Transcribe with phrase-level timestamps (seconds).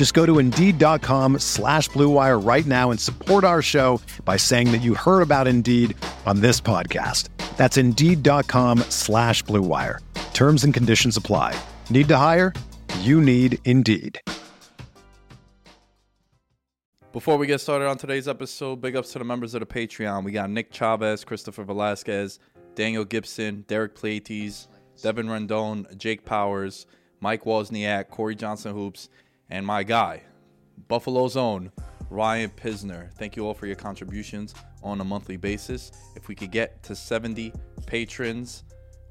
[0.00, 4.78] Just go to Indeed.com slash BlueWire right now and support our show by saying that
[4.78, 7.28] you heard about Indeed on this podcast.
[7.58, 9.98] That's Indeed.com slash BlueWire.
[10.32, 11.54] Terms and conditions apply.
[11.90, 12.54] Need to hire?
[13.00, 14.18] You need Indeed.
[17.12, 20.24] Before we get started on today's episode, big ups to the members of the Patreon.
[20.24, 22.38] We got Nick Chavez, Christopher Velasquez,
[22.74, 24.66] Daniel Gibson, Derek Plates,
[25.02, 26.86] Devin Rendon, Jake Powers,
[27.20, 29.10] Mike Wozniak, Corey Johnson Hoops,
[29.50, 30.22] and my guy,
[30.88, 31.72] Buffalo's own
[32.08, 33.12] Ryan Pisner.
[33.14, 35.92] Thank you all for your contributions on a monthly basis.
[36.16, 37.52] If we could get to 70
[37.86, 38.64] patrons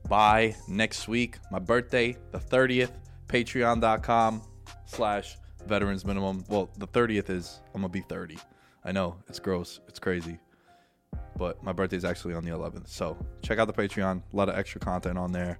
[0.07, 2.91] by next week, my birthday, the 30th,
[3.27, 4.41] patreon.com
[4.85, 6.43] slash veterans minimum.
[6.49, 8.37] Well, the 30th is I'm gonna be 30.
[8.83, 10.39] I know it's gross, it's crazy,
[11.37, 12.87] but my birthday is actually on the 11th.
[12.87, 14.23] So check out the Patreon.
[14.33, 15.59] A lot of extra content on there,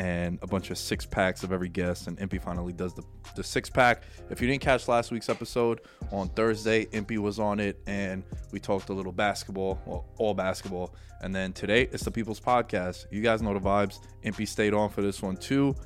[0.00, 2.08] and a bunch of six packs of every guest.
[2.08, 3.04] And Impy finally does the
[3.36, 4.02] the six pack.
[4.30, 8.58] If you didn't catch last week's episode on Thursday, Impy was on it, and we
[8.58, 10.94] talked a little basketball, well, all basketball.
[11.20, 13.06] And then today it's the People's Podcast.
[13.10, 14.00] You guys know the vibes.
[14.24, 15.76] Impy stayed on for this one too.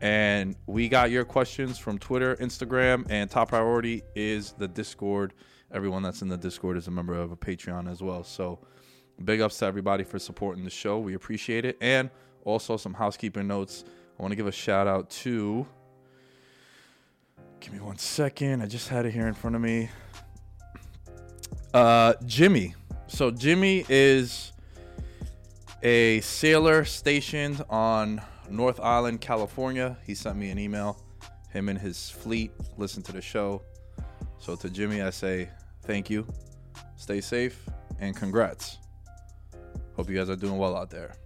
[0.00, 5.34] And we got your questions from Twitter, Instagram, and top priority is the Discord.
[5.72, 8.22] Everyone that's in the Discord is a member of a Patreon as well.
[8.22, 8.60] So
[9.24, 10.98] big ups to everybody for supporting the show.
[10.98, 11.76] We appreciate it.
[11.80, 12.10] And
[12.46, 13.84] also some housekeeping notes.
[14.18, 15.66] I want to give a shout out to
[17.60, 18.62] Give me one second.
[18.62, 19.90] I just had it here in front of me.
[21.74, 22.74] Uh Jimmy.
[23.08, 24.52] So Jimmy is
[25.82, 29.96] a sailor stationed on North Island, California.
[30.06, 31.02] He sent me an email.
[31.50, 33.62] Him and his fleet listen to the show.
[34.38, 35.48] So to Jimmy, I say
[35.82, 36.26] thank you,
[36.96, 37.64] stay safe,
[37.98, 38.78] and congrats.
[39.96, 41.16] Hope you guys are doing well out there.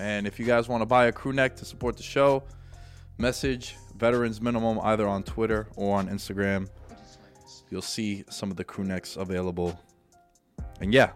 [0.00, 2.42] And if you guys want to buy a crew neck to support the show,
[3.18, 6.68] message Veterans Minimum either on Twitter or on Instagram.
[7.70, 9.78] You'll see some of the crew necks available.
[10.80, 11.12] And yeah,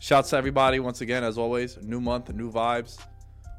[0.00, 1.78] shouts to everybody once again, as always.
[1.82, 2.98] New month, new vibes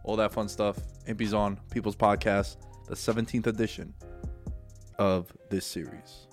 [0.04, 0.78] all that fun stuff.
[1.08, 2.58] Impy's on People's Podcast,
[2.88, 3.94] the 17th edition
[4.98, 6.29] of this series.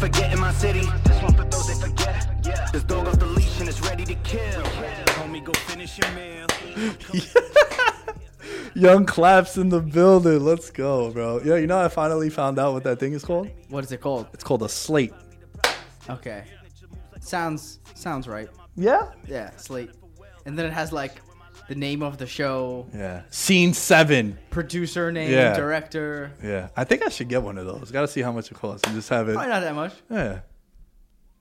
[0.00, 0.80] Forget in my city.
[1.04, 2.26] This one for those they forget.
[2.42, 2.66] Yeah.
[2.72, 4.62] This dog off the leash and it's ready to kill.
[5.18, 6.46] Homie, go finish your meal.
[8.74, 10.42] Young claps in the building.
[10.42, 11.42] Let's go, bro.
[11.44, 13.50] Yeah, you know, I finally found out what that thing is called.
[13.68, 14.28] What is it called?
[14.32, 15.12] It's called a slate.
[16.08, 16.44] Okay.
[17.20, 18.48] Sounds sounds right.
[18.76, 19.10] Yeah.
[19.28, 19.90] Yeah, slate.
[20.46, 21.20] And then it has like
[21.70, 23.22] the name of the show, Yeah.
[23.30, 24.36] Scene seven.
[24.50, 25.54] producer name, Yeah.
[25.54, 26.32] director.
[26.42, 26.68] Yeah.
[26.76, 27.92] I think I should get one of those.
[27.92, 29.34] Got to see how much it costs and just have it.
[29.34, 29.92] Probably not that much.
[30.10, 30.40] Yeah.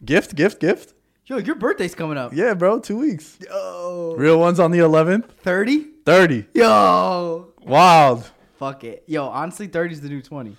[0.06, 0.94] Gift, gift, gift.
[1.26, 2.32] Yo, your birthday's coming up.
[2.34, 2.80] Yeah, bro.
[2.80, 3.38] Two weeks.
[3.44, 4.14] Yo.
[4.18, 5.26] Real ones on the 11th.
[5.42, 5.88] 30?
[6.06, 6.46] 30.
[6.54, 7.48] Yo.
[7.64, 8.30] Wild.
[8.60, 9.04] Fuck it.
[9.08, 10.56] Yo, honestly, 30 is the new 20.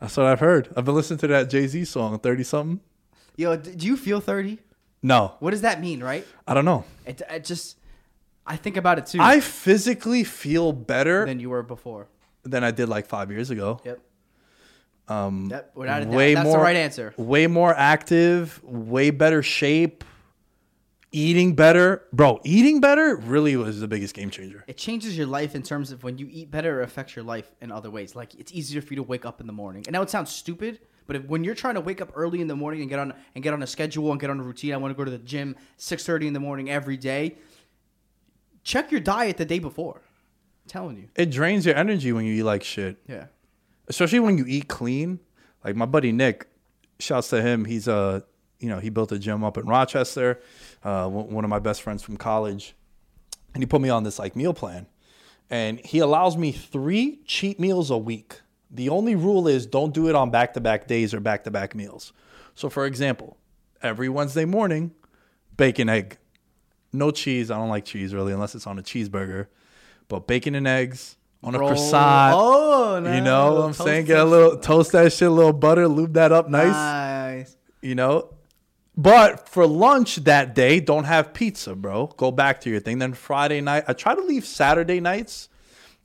[0.00, 0.68] That's what I've heard.
[0.76, 2.80] I've been listening to that Jay Z song, 30 something.
[3.36, 4.58] Yo, d- do you feel 30?
[5.02, 6.26] No, What does that mean, right?
[6.46, 6.84] I don't know.
[7.06, 7.76] It, it just,
[8.46, 9.18] I think about it too.
[9.20, 12.08] I physically feel better than you were before.
[12.44, 13.80] than I did like five years ago.
[13.84, 14.00] Yep.
[15.08, 15.72] Um, Yep.
[15.74, 16.14] Without a doubt.
[16.14, 17.14] way That's more the right answer.
[17.16, 20.02] Way more active, way better shape,
[21.12, 22.40] eating better, bro.
[22.44, 24.64] Eating better really was the biggest game changer.
[24.66, 27.50] It changes your life in terms of when you eat better, it affects your life
[27.60, 28.16] in other ways.
[28.16, 29.84] Like it's easier for you to wake up in the morning.
[29.86, 32.46] And now it sounds stupid, but if, when you're trying to wake up early in
[32.48, 34.72] the morning and get on and get on a schedule and get on a routine,
[34.74, 37.36] I want to go to the gym six thirty in the morning every day.
[38.64, 40.00] Check your diet the day before.
[40.66, 41.08] telling you.
[41.14, 42.96] It drains your energy when you eat like shit.
[43.06, 43.26] Yeah.
[43.88, 45.20] especially when you eat clean.
[45.64, 46.46] Like my buddy Nick,
[46.98, 47.64] shouts to him.
[47.66, 48.24] He's a,
[48.58, 50.40] you know, he built a gym up in Rochester.
[50.82, 52.74] Uh, one one of my best friends from college,
[53.54, 54.86] and he put me on this like meal plan,
[55.50, 58.40] and he allows me three cheat meals a week.
[58.70, 61.50] The only rule is don't do it on back to back days or back to
[61.50, 62.12] back meals.
[62.54, 63.36] So, for example,
[63.82, 64.92] every Wednesday morning,
[65.56, 66.18] bacon egg,
[66.94, 67.50] no cheese.
[67.50, 69.48] I don't like cheese really unless it's on a cheeseburger,
[70.08, 72.34] but bacon and eggs on a Roll- croissant.
[72.36, 74.06] Oh, You know what I'm saying?
[74.06, 76.72] Get a little toast that shit, a little butter, lube that up nice.
[76.72, 77.56] Nice.
[77.82, 78.30] You know?
[78.96, 82.06] But for lunch that day, don't have pizza, bro.
[82.16, 83.00] Go back to your thing.
[83.00, 85.48] Then Friday night, I try to leave Saturday nights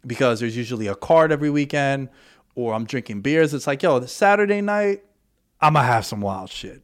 [0.06, 2.10] because there's usually a card every weekend
[2.56, 3.54] or I'm drinking beers.
[3.54, 5.04] It's like, yo, the Saturday night,
[5.62, 6.82] I'm going to have some wild shit.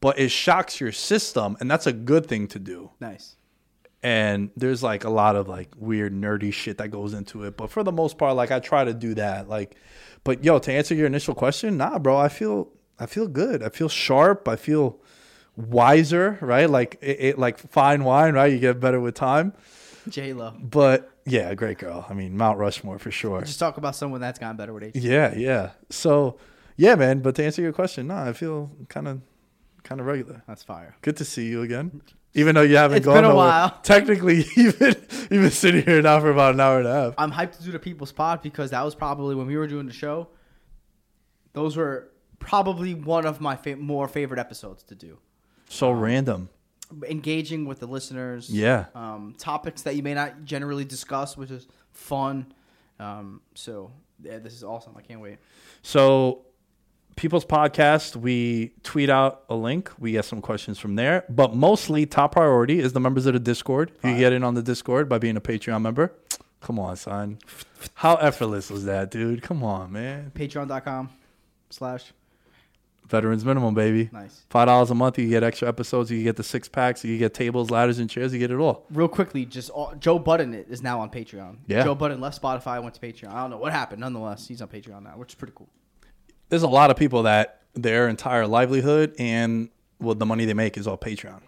[0.00, 3.36] But it shocks your system, and that's a good thing to do Nice.
[4.02, 7.70] And there's like a lot of like weird nerdy shit that goes into it but
[7.70, 9.76] for the most part like i try to do that like
[10.24, 12.68] but yo to answer your initial question nah bro i feel
[12.98, 13.62] i feel good.
[13.62, 14.46] I feel sharp.
[14.46, 15.00] I feel
[15.56, 16.68] wiser right?
[16.68, 18.52] Like it, it like fine wine right?
[18.52, 19.52] You get better with time.
[20.08, 20.54] J Lo.
[20.60, 22.06] but yeah great girl.
[22.08, 23.40] I mean mount rushmore for sure.
[23.42, 24.96] Just talk about someone that's gotten better with age.
[24.96, 25.70] yeah yeah.
[25.90, 26.38] So
[26.76, 29.20] yeah man but to answer your question nah i feel kind of
[29.82, 30.42] kind of regular.
[30.46, 30.96] That's fire.
[31.02, 32.02] Good to see you again.
[32.34, 33.36] Even though you haven't It's gone been a nowhere.
[33.46, 33.78] while.
[33.82, 34.94] Technically, you've been,
[35.30, 37.14] you've been sitting here now for about an hour and a half.
[37.18, 39.86] I'm hyped to do the People's Pod because that was probably when we were doing
[39.86, 40.28] the show.
[41.52, 42.08] Those were
[42.38, 45.18] probably one of my fa- more favorite episodes to do.
[45.68, 46.48] So random.
[47.08, 48.48] Engaging with the listeners.
[48.50, 48.86] Yeah.
[48.94, 52.52] Um, topics that you may not generally discuss, which is fun.
[52.98, 53.92] Um, so
[54.22, 54.94] yeah, this is awesome.
[54.96, 55.38] I can't wait.
[55.82, 56.46] So,
[57.16, 59.90] People's Podcast, we tweet out a link.
[59.98, 61.24] We get some questions from there.
[61.28, 63.92] But mostly, top priority is the members of the Discord.
[64.02, 66.12] You get in on the Discord by being a Patreon member.
[66.60, 67.38] Come on, son.
[67.94, 69.42] How effortless was that, dude?
[69.42, 70.30] Come on, man.
[70.34, 71.10] Patreon.com
[71.70, 72.12] slash
[73.08, 74.08] Veterans minimum, baby.
[74.12, 74.42] nice.
[74.48, 76.10] Five dollars a month, you get extra episodes.
[76.10, 77.04] You get the six packs.
[77.04, 78.32] You get tables, ladders, and chairs.
[78.32, 78.86] You get it all.
[78.90, 81.58] Real quickly, just all, Joe Budden is now on Patreon.
[81.66, 81.82] Yeah.
[81.84, 83.28] Joe Budden left Spotify, went to Patreon.
[83.32, 84.00] I don't know what happened.
[84.00, 85.68] Nonetheless, he's on Patreon now, which is pretty cool.
[86.52, 90.76] There's a lot of people that their entire livelihood and well, the money they make
[90.76, 91.40] is all Patreon.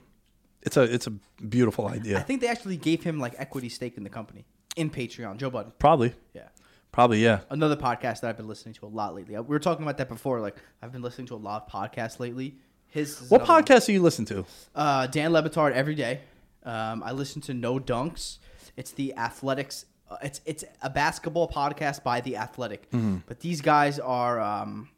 [0.63, 1.11] It's a it's a
[1.47, 2.17] beautiful idea.
[2.19, 4.47] I think they actually gave him like equity stake in the company
[4.77, 5.37] in Patreon.
[5.37, 5.73] Joe Budden.
[5.79, 6.49] Probably, Yeah.
[6.91, 7.41] probably yeah.
[7.51, 9.35] Another podcast that I've been listening to a lot lately.
[9.35, 10.41] We were talking about that before.
[10.41, 12.55] Like I've been listening to a lot of podcasts lately.
[12.87, 14.47] His What podcast do you listen to?
[14.75, 16.21] Uh, Dan Le Batard every day.
[16.63, 18.39] Um, I listen to No Dunks.
[18.75, 19.85] It's the Athletics.
[20.11, 22.91] Uh, it's it's a basketball podcast by the Athletic.
[22.91, 23.17] Mm-hmm.
[23.27, 24.41] But these guys are.
[24.41, 24.89] Um,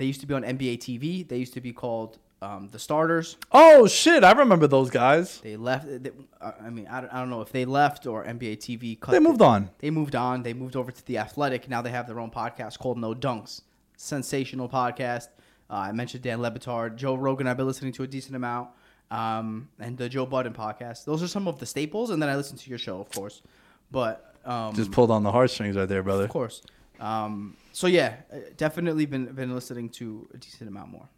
[0.00, 1.28] they used to be on NBA TV.
[1.28, 3.36] They used to be called um, the Starters.
[3.52, 5.40] Oh shit, I remember those guys.
[5.40, 5.84] They left.
[6.02, 6.10] They,
[6.40, 9.12] uh, I mean, I don't, I don't know if they left or NBA TV cut.
[9.12, 9.68] They moved on.
[9.78, 10.42] They moved on.
[10.42, 11.68] They moved over to the Athletic.
[11.68, 13.60] Now they have their own podcast called No Dunks.
[13.98, 15.28] Sensational podcast.
[15.68, 17.46] Uh, I mentioned Dan Le Batard, Joe Rogan.
[17.46, 18.70] I've been listening to a decent amount,
[19.10, 21.04] um, and the Joe Budden podcast.
[21.04, 23.42] Those are some of the staples, and then I listen to your show, of course.
[23.90, 26.24] But um, Just pulled on the heartstrings right there, brother.
[26.24, 26.62] of course.
[27.00, 31.08] Um, so yeah, uh, definitely been been listening to a decent amount more.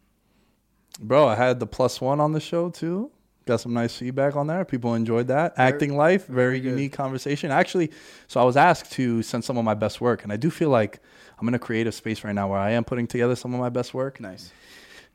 [0.99, 3.11] Bro, I had the plus one on the show too.
[3.45, 4.63] Got some nice feedback on there.
[4.63, 5.53] People enjoyed that.
[5.57, 6.69] Acting life, very, good.
[6.69, 7.51] unique conversation.
[7.51, 7.91] Actually,
[8.27, 10.69] so I was asked to send some of my best work, and I do feel
[10.69, 11.01] like
[11.37, 13.69] I'm in a creative space right now where I am putting together some of my
[13.69, 14.21] best work.
[14.21, 14.51] Nice.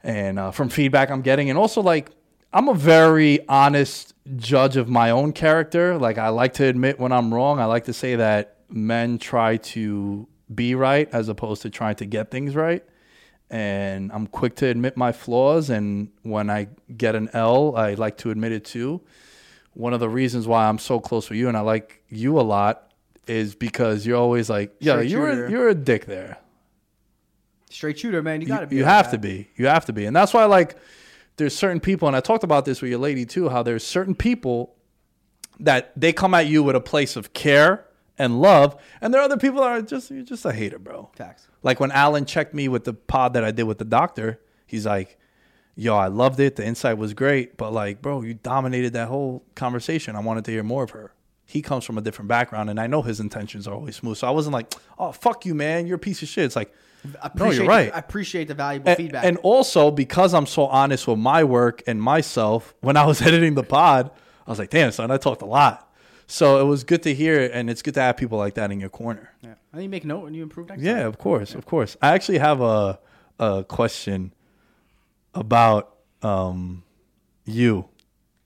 [0.02, 2.10] and uh, from feedback I'm getting, and also like
[2.52, 5.96] I'm a very honest judge of my own character.
[5.96, 7.60] Like I like to admit when I'm wrong.
[7.60, 12.06] I like to say that men try to be right as opposed to trying to
[12.06, 12.84] get things right.
[13.50, 18.18] And I'm quick to admit my flaws, and when I get an L, I like
[18.18, 19.00] to admit it too.
[19.72, 22.42] One of the reasons why I'm so close with you and I like you a
[22.42, 22.92] lot
[23.26, 25.46] is because you're always like, "Yeah, Straight you're shooter.
[25.46, 26.38] a, you're a dick there."
[27.70, 28.40] Straight shooter, man.
[28.40, 28.76] You got to be.
[28.76, 29.12] You have that.
[29.12, 29.48] to be.
[29.56, 30.04] You have to be.
[30.04, 30.76] And that's why like
[31.36, 34.14] there's certain people and I talked about this with your lady too how there's certain
[34.14, 34.74] people
[35.60, 37.84] that they come at you with a place of care
[38.18, 41.10] and love and there are other people that are just you're just a hater, bro.
[41.14, 41.48] Facts.
[41.62, 44.86] Like when Alan checked me with the pod that I did with the doctor, he's
[44.86, 45.18] like,
[45.76, 46.56] "Yo, I loved it.
[46.56, 50.16] The insight was great, but like, bro, you dominated that whole conversation.
[50.16, 51.12] I wanted to hear more of her."
[51.46, 54.18] He comes from a different background, and I know his intentions are always smooth.
[54.18, 55.86] So I wasn't like, "Oh, fuck you, man.
[55.86, 56.72] You're a piece of shit." It's like,
[57.36, 57.94] no, you're right.
[57.94, 59.24] I appreciate the valuable And, feedback.
[59.24, 63.54] and also because I'm so honest with my work and myself, when I was editing
[63.54, 64.10] the pod,
[64.46, 65.87] I was like, damn, son, I talked a lot.
[66.30, 68.78] So it was good to hear, and it's good to have people like that in
[68.80, 69.30] your corner.
[69.42, 69.54] yeah.
[69.72, 71.06] And you make note and you improve next Yeah, time.
[71.06, 71.96] of course, of course.
[72.02, 72.98] I actually have a
[73.40, 74.32] a question
[75.34, 76.82] about um
[77.44, 77.86] you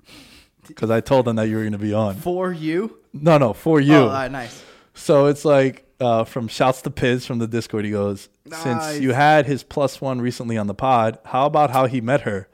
[0.69, 2.15] because I told them that you were going to be on.
[2.17, 2.99] For you.
[3.13, 3.95] No, no, for you.
[3.95, 4.63] Oh, all right, nice.
[4.95, 7.85] So it's like uh, from shouts to Piz from the Discord.
[7.85, 8.63] He goes, Nice.
[8.63, 12.23] since you had his plus one recently on the pod, how about how he met
[12.23, 12.49] her?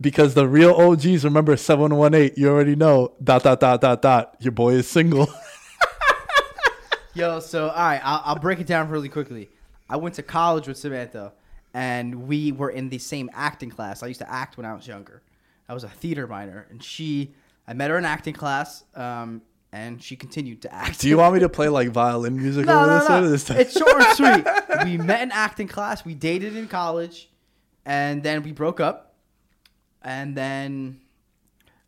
[0.00, 2.36] Because the real OGs remember seven one eight.
[2.36, 3.14] You already know.
[3.22, 4.36] Dot dot dot dot dot.
[4.40, 5.28] Your boy is single.
[7.14, 9.48] Yo, so all right, I'll, I'll break it down really quickly.
[9.88, 11.32] I went to college with Samantha,
[11.72, 14.02] and we were in the same acting class.
[14.02, 15.22] I used to act when I was younger.
[15.66, 17.34] I was a theater minor, and she,
[17.66, 19.40] I met her in acting class, um,
[19.72, 21.00] and she continued to act.
[21.00, 23.08] Do you want me to play like violin music no, over no, this?
[23.08, 23.24] no.
[23.24, 23.60] or this time?
[23.60, 24.46] It's short and sweet.
[24.84, 26.04] We met in acting class.
[26.04, 27.30] We dated in college,
[27.86, 29.05] and then we broke up.
[30.06, 31.00] And then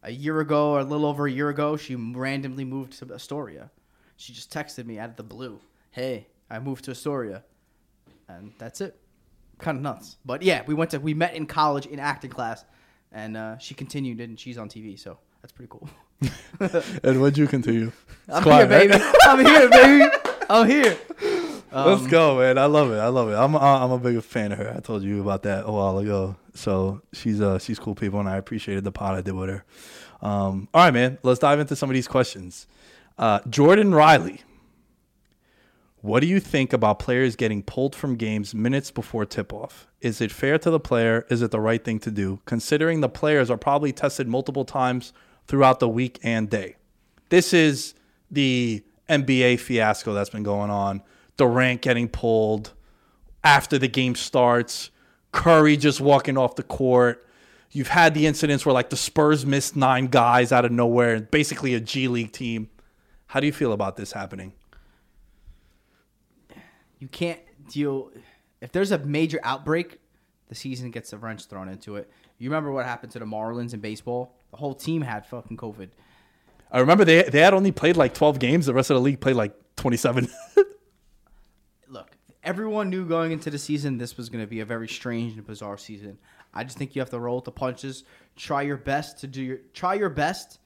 [0.02, 3.70] a year ago, or a little over a year ago, she randomly moved to Astoria.
[4.16, 5.60] She just texted me out of the blue,
[5.92, 7.44] "Hey, I moved to Astoria,"
[8.28, 8.98] and that's it.
[9.58, 12.64] Kind of nuts, but yeah, we went to we met in college in acting class,
[13.12, 15.88] and uh, she continued, and she's on TV, so that's pretty cool.
[17.04, 17.92] and what'd you continue?
[18.28, 18.90] I'm Quiet, here, right?
[18.90, 19.04] baby.
[19.22, 20.10] I'm here, baby.
[20.50, 20.98] I'm here.
[21.70, 22.56] Let's Um, go, man.
[22.58, 22.96] I love it.
[22.98, 23.34] I love it.
[23.34, 24.74] I'm I'm a big fan of her.
[24.76, 26.34] I told you about that a while ago.
[26.58, 29.64] So she's uh she's cool people, and I appreciated the pod I did with her.
[30.20, 31.18] Um, all right, man.
[31.22, 32.66] Let's dive into some of these questions.
[33.16, 34.42] Uh, Jordan Riley,
[36.00, 39.86] what do you think about players getting pulled from games minutes before tip off?
[40.00, 41.26] Is it fair to the player?
[41.28, 45.12] Is it the right thing to do, considering the players are probably tested multiple times
[45.46, 46.76] throughout the week and day?
[47.30, 47.94] This is
[48.30, 51.02] the NBA fiasco that's been going on.
[51.36, 52.72] Durant getting pulled
[53.42, 54.90] after the game starts,
[55.32, 57.26] Curry just walking off the court.
[57.70, 61.74] You've had the incidents where like the Spurs missed nine guys out of nowhere, basically
[61.74, 62.70] a G League team.
[63.26, 64.52] How do you feel about this happening?
[66.98, 68.10] you can't deal
[68.60, 70.00] if there's a major outbreak
[70.48, 73.74] the season gets a wrench thrown into it you remember what happened to the marlins
[73.74, 75.90] in baseball the whole team had fucking covid
[76.70, 78.66] I remember they they had only played like 12 games.
[78.66, 80.28] The rest of the league played like 27.
[82.42, 85.46] everyone knew going into the season this was going to be a very strange and
[85.46, 86.18] bizarre season.
[86.54, 88.04] I just think you have to roll with the punches.
[88.36, 90.58] Try your best to do your try your best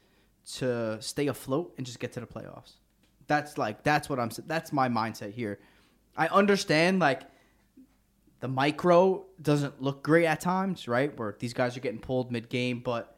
[0.55, 2.75] to stay afloat and just get to the playoffs.
[3.26, 5.59] That's like that's what i'm that's my mindset here.
[6.17, 7.23] I understand like
[8.41, 12.81] the micro doesn't look great at times right where these guys are getting pulled mid-game
[12.81, 13.17] but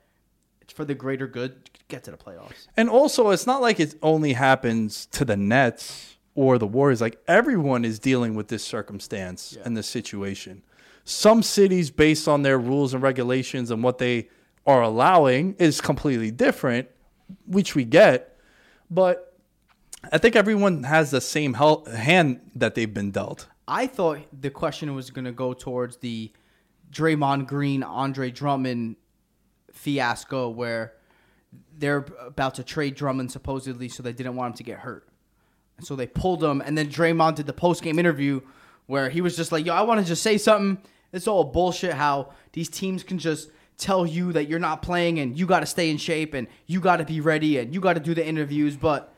[0.61, 2.69] it's for the greater good get to the playoffs.
[2.77, 7.01] And also, it's not like it only happens to the Nets or the Warriors.
[7.01, 10.63] Like everyone is dealing with this circumstance and this situation.
[11.05, 14.29] Some cities, based on their rules and regulations and what they
[14.67, 16.89] are allowing, is completely different,
[17.47, 18.39] which we get.
[18.91, 19.39] But
[20.11, 23.49] I think everyone has the same hel- hand that they've been dealt.
[23.67, 26.33] I thought the question was going to go towards the
[26.91, 28.97] Draymond Green, Andre Drummond
[29.73, 30.95] fiasco where
[31.77, 35.09] they're about to trade Drummond supposedly so they didn't want him to get hurt.
[35.77, 38.41] And so they pulled him and then Draymond did the post-game interview
[38.87, 40.79] where he was just like, "Yo, I want to just say something.
[41.13, 45.39] It's all bullshit how these teams can just tell you that you're not playing and
[45.39, 47.95] you got to stay in shape and you got to be ready and you got
[47.95, 49.13] to do the interviews, but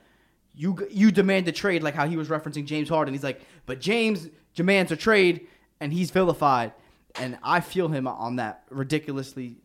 [0.55, 3.13] you you demand a trade like how he was referencing James Harden.
[3.13, 5.47] He's like, but James demands a trade
[5.81, 6.73] and he's vilified,
[7.17, 9.57] and I feel him on that ridiculously,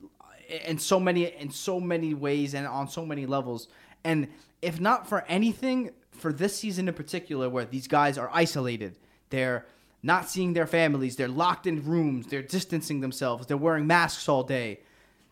[0.66, 3.70] in so many in so many ways and on so many levels.
[4.04, 4.28] And
[4.62, 8.98] if not for anything, for this season in particular, where these guys are isolated,
[9.30, 9.66] they're
[10.04, 14.44] not seeing their families, they're locked in rooms, they're distancing themselves, they're wearing masks all
[14.44, 14.80] day.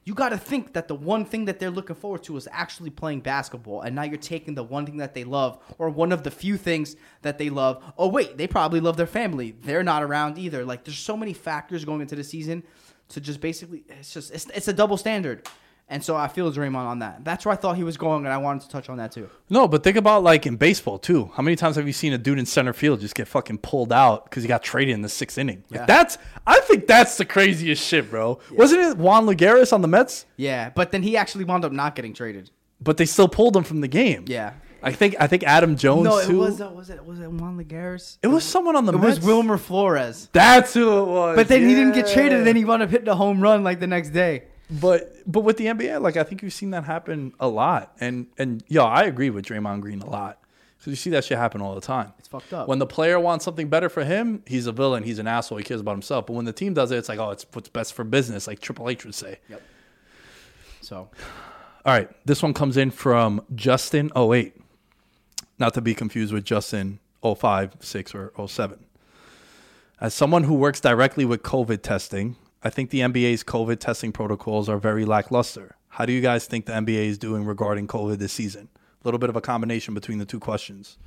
[0.05, 2.89] You got to think that the one thing that they're looking forward to is actually
[2.89, 6.23] playing basketball and now you're taking the one thing that they love or one of
[6.23, 7.83] the few things that they love.
[7.95, 9.51] Oh wait they probably love their family.
[9.51, 10.65] They're not around either.
[10.65, 12.63] Like there's so many factors going into the season
[13.09, 15.47] to just basically it's just it's, it's a double standard
[15.89, 17.25] and so I feel Draymond on that.
[17.25, 19.29] That's where I thought he was going, and I wanted to touch on that too.
[19.49, 21.31] No, but think about like in baseball too.
[21.35, 23.91] How many times have you seen a dude in center field just get fucking pulled
[23.91, 25.63] out because he got traded in the sixth inning?
[25.69, 25.85] Like, Yeah.
[25.85, 26.17] that's
[26.47, 28.39] I think that's the craziest shit, bro.
[28.51, 30.25] Wasn't it Juan Lagares on the Mets?
[30.37, 32.51] Yeah, but then he actually wound up not getting traded.
[32.81, 34.25] But they still pulled him from the game.
[34.27, 34.53] Yeah.
[34.81, 36.37] I think I think Adam Jones No, it too.
[36.39, 38.17] was uh, was it was it Juan Lagares?
[38.23, 39.03] It was someone on the Mets.
[39.03, 39.17] It Mets.
[39.19, 40.29] was Wilmer Flores.
[40.31, 41.35] That's who it was.
[41.35, 43.61] But then he didn't get traded, and then he wound up hitting a home run
[43.65, 44.43] like the next day.
[44.69, 47.95] But but with the NBA, like I think you've seen that happen a lot.
[47.99, 50.39] And and yo, I agree with Draymond Green a lot
[50.77, 52.13] because you see that shit happen all the time.
[52.19, 52.67] It's fucked up.
[52.67, 55.03] When the player wants something better for him, he's a villain.
[55.03, 55.57] He's an asshole.
[55.57, 56.27] He cares about himself.
[56.27, 58.59] But when the team does it, it's like, oh, it's what's best for business, like
[58.59, 59.39] Triple H would say.
[59.49, 59.61] Yep.
[60.81, 61.09] So
[61.85, 64.51] All right, this one comes in from Justin08.
[65.57, 68.85] Not to be confused with Justin 05, 6, or 07.
[69.99, 74.67] As someone who works directly with COVID testing, I think the NBA's COVID testing protocols
[74.69, 75.75] are very lackluster.
[75.89, 78.69] How do you guys think the NBA is doing regarding COVID this season?
[78.75, 80.97] A little bit of a combination between the two questions.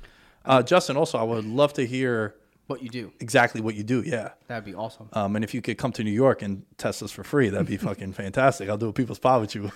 [0.45, 2.35] Uh, Justin, also, I would love to hear
[2.67, 3.13] What you do?
[3.19, 4.01] exactly what you do.
[4.05, 4.31] Yeah.
[4.47, 5.09] That'd be awesome.
[5.13, 7.67] Um, and if you could come to New York and test us for free, that'd
[7.67, 8.67] be fucking fantastic.
[8.67, 9.71] I'll do a people's pod with you.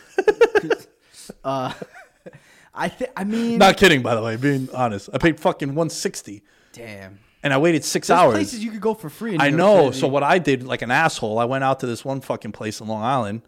[1.46, 3.12] I think.
[3.16, 4.36] I mean, Not kidding, by the way.
[4.36, 6.44] Being honest, I paid fucking one sixty,
[6.74, 7.20] damn.
[7.44, 8.34] And I waited six There's hours.
[8.34, 9.38] places you could go for free.
[9.40, 9.92] I know.
[9.92, 12.82] So what I did, like an asshole, I went out to this one fucking place
[12.82, 13.42] in Long Island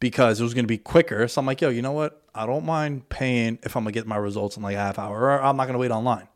[0.00, 1.26] because it was gonna be quicker.
[1.28, 2.22] So I'm like, yo, you know what?
[2.34, 5.18] I don't mind paying if I'm gonna get my results in like a half hour,
[5.18, 6.28] or I'm not gonna wait online.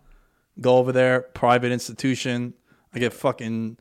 [0.60, 2.54] Go over there, private institution.
[2.94, 3.78] I get fucking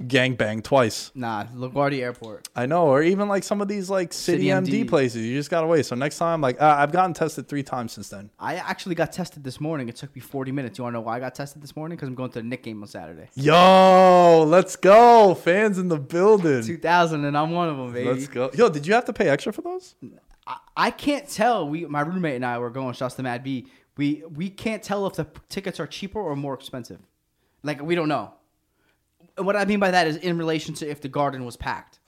[0.00, 1.10] gangbanged twice.
[1.14, 2.48] Nah, LaGuardia Airport.
[2.54, 4.84] I know, or even like some of these like city, City MD.
[4.84, 4.88] MD.
[4.88, 5.24] places.
[5.24, 5.86] You just gotta wait.
[5.86, 8.30] So next time, like uh, I've gotten tested three times since then.
[8.38, 9.88] I actually got tested this morning.
[9.88, 10.78] It took me 40 minutes.
[10.78, 11.96] You want to know why I got tested this morning?
[11.96, 13.28] Because I'm going to the Knick game on Saturday.
[13.34, 16.62] Yo, let's go, fans in the building.
[16.62, 18.08] 2000, and I'm one of them, baby.
[18.08, 18.50] Let's go.
[18.54, 19.94] Yo, did you have to pay extra for those?
[20.46, 21.68] I, I can't tell.
[21.68, 22.94] We, my roommate and I were going.
[22.94, 23.66] Shouts to Mad B.
[23.96, 27.00] We we can't tell if the tickets are cheaper or more expensive.
[27.64, 28.32] Like we don't know.
[29.38, 31.98] And What I mean by that is in relation to if the garden was packed.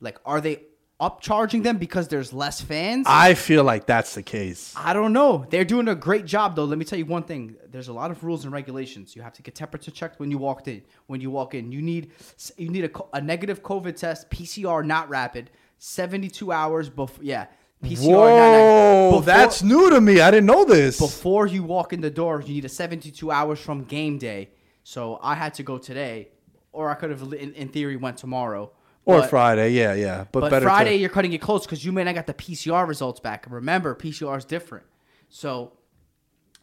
[0.00, 0.62] Like, are they
[1.00, 3.06] upcharging them because there's less fans?
[3.08, 4.74] I feel like that's the case.
[4.76, 5.46] I don't know.
[5.48, 6.64] They're doing a great job though.
[6.64, 7.56] Let me tell you one thing.
[7.70, 9.14] There's a lot of rules and regulations.
[9.16, 10.82] You have to get temperature checked when you walked in.
[11.06, 12.12] When you walk in, you need
[12.56, 17.24] you need a, a negative COVID test, PCR not rapid, 72 hours before.
[17.24, 17.46] Yeah,
[17.84, 20.20] PCR Whoa, before, that's new to me.
[20.20, 20.98] I didn't know this.
[20.98, 22.40] before you walk in the door.
[22.40, 24.50] You need a 72 hours from game day.
[24.82, 26.28] So I had to go today,
[26.76, 28.70] or I could have in, in theory went tomorrow.
[29.04, 30.24] or But- Friday, yeah, yeah.
[30.30, 32.34] But, but better Friday, to- you're cutting it close because you may not got the
[32.34, 33.46] PCR results back.
[33.48, 34.84] Remember, PCR is different.
[35.28, 35.72] So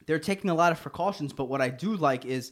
[0.05, 1.33] they're taking a lot of precautions.
[1.33, 2.51] But what I do like is,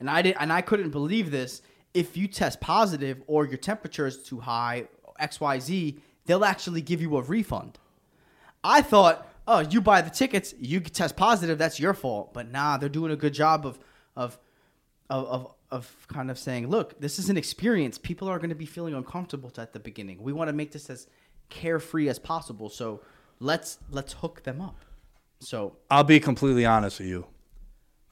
[0.00, 1.62] and I did, and I couldn't believe this.
[1.94, 4.88] If you test positive or your temperature is too high,
[5.18, 7.78] X Y Z, they'll actually give you a refund.
[8.64, 12.32] I thought, oh, you buy the tickets, you test positive, that's your fault.
[12.32, 13.78] But nah, they're doing a good job of
[14.16, 14.38] of
[15.10, 17.96] of of, of kind of saying, look, this is an experience.
[17.98, 20.22] People are going to be feeling uncomfortable at the beginning.
[20.22, 21.08] We want to make this as
[21.48, 22.68] carefree as possible.
[22.68, 23.00] So
[23.40, 24.76] let's let's hook them up.
[25.40, 27.26] So I'll be completely honest with you.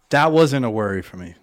[0.08, 1.34] That wasn't a worry for me.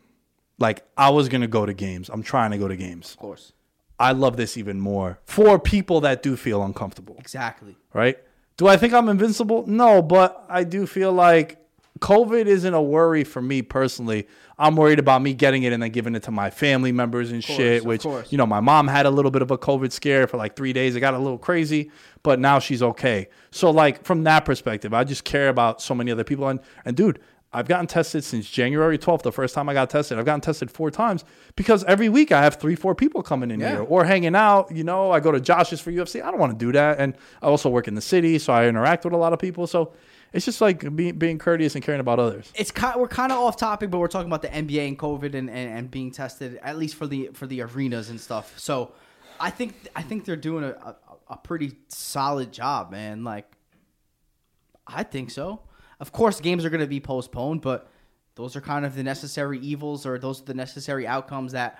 [0.60, 2.10] Like I was gonna go to games.
[2.10, 3.12] I'm trying to go to games.
[3.12, 3.54] of course,
[4.00, 7.16] I love this even more for people that do feel uncomfortable.
[7.20, 7.78] exactly.
[7.94, 8.18] right?
[8.58, 9.68] Do I think I'm invincible?
[9.68, 11.64] No, but I do feel like
[12.00, 14.28] COVID isn't a worry for me personally.
[14.60, 17.44] I'm worried about me getting it and then giving it to my family members and
[17.44, 17.86] shit.
[17.86, 18.32] Which course.
[18.32, 20.74] you know, my mom had a little bit of a COVID scare for like three
[20.74, 20.96] days.
[20.96, 21.92] It got a little crazy,
[22.24, 23.30] but now she's okay.
[23.52, 26.48] So like from that perspective, I just care about so many other people.
[26.48, 27.20] And and dude,
[27.54, 30.20] I've gotten tested since January 12th, the first time I got tested.
[30.20, 31.24] I've gotten tested four times
[31.56, 33.70] because every week I have three, four people coming in Yeah.
[33.72, 34.70] here or hanging out.
[34.76, 36.22] You know, I go to Josh's for UFC.
[36.22, 37.00] I don't want to do that.
[37.00, 39.66] And I also work in the city, so I interact with a lot of people.
[39.66, 39.94] So
[40.34, 42.52] it's just like being, being courteous and caring about others.
[42.56, 45.36] It's kind we're kind of off topic, but we're talking about the NBA and COVID
[45.36, 48.58] and, and, and being tested at least for the for the arenas and stuff.
[48.60, 48.92] So
[49.40, 50.96] I think I think they're doing a, a,
[51.30, 53.24] a pretty solid job, man.
[53.24, 53.52] Like
[54.86, 55.62] I think so.
[56.00, 57.90] Of course, games are going to be postponed, but
[58.36, 61.80] those are kind of the necessary evils, or those are the necessary outcomes that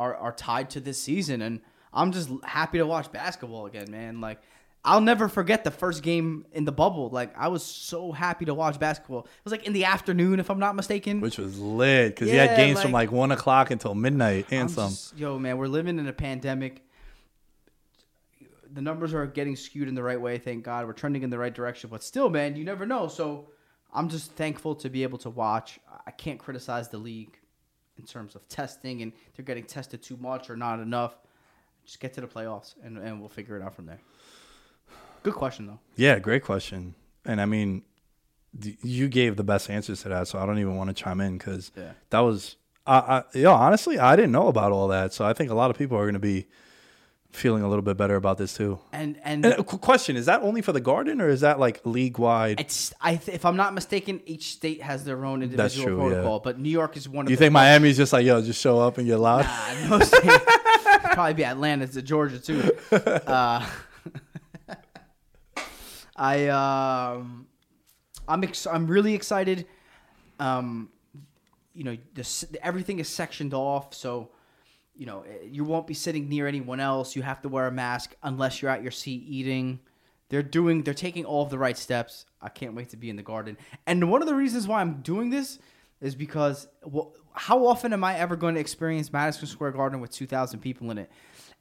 [0.00, 1.42] are are tied to this season.
[1.42, 1.60] And
[1.92, 4.20] I'm just happy to watch basketball again, man.
[4.20, 4.40] Like
[4.84, 7.08] I'll never forget the first game in the bubble.
[7.10, 9.20] Like I was so happy to watch basketball.
[9.20, 11.20] It was like in the afternoon, if I'm not mistaken.
[11.20, 14.46] Which was lit because you had Yeah, games from like- like one o'clock until midnight
[14.50, 14.90] and I'm some.
[14.90, 16.82] just- yo, man, we're living in a pandemic.
[18.72, 20.38] The numbers are getting skewed in the right way.
[20.38, 21.90] Thank God, we're trending in the right direction.
[21.90, 23.06] But still, man, you never know.
[23.06, 23.50] So
[23.92, 25.78] I'm just thankful to be able to watch.
[26.06, 27.38] I can't criticize the league
[27.98, 31.14] in terms of testing and they're getting tested too much or not enough.
[31.84, 34.00] Just get to the playoffs and, and we'll figure it out from there.
[35.22, 35.78] Good question though.
[35.96, 36.94] Yeah, great question.
[37.24, 37.82] And I mean,
[38.82, 41.38] you gave the best answers to that, so I don't even want to chime in
[41.38, 41.92] because Yeah.
[42.10, 42.56] that was,
[42.86, 45.70] I, I, yo, honestly, I didn't know about all that, so I think a lot
[45.70, 46.46] of people are going to be
[47.30, 48.78] feeling a little bit better about this too.
[48.92, 51.58] And and And a qu- question: Is that only for the Garden, or is that
[51.58, 52.60] like league wide?
[52.60, 56.08] it's I th- if I'm not mistaken, each state has their own individual true, yeah.
[56.10, 56.40] protocol.
[56.40, 58.98] But New York is one of You think Miami's just like, yo, just show up
[58.98, 59.46] and get loud?
[59.46, 60.28] Nah, no state.
[61.12, 62.70] Probably be Atlanta to Georgia too.
[62.92, 63.64] Uh,
[66.16, 67.46] I um,
[68.28, 69.66] I'm ex- I'm really excited.
[70.38, 70.90] Um,
[71.74, 74.30] you know, this, everything is sectioned off, so
[74.94, 77.16] you know eh, you won't be sitting near anyone else.
[77.16, 79.80] You have to wear a mask unless you're at your seat eating.
[80.28, 82.24] They're doing, they're taking all of the right steps.
[82.40, 83.58] I can't wait to be in the garden.
[83.86, 85.58] And one of the reasons why I'm doing this
[86.00, 90.10] is because well, how often am I ever going to experience Madison Square Garden with
[90.10, 91.10] 2,000 people in it?